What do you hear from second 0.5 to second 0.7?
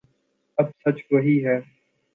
اب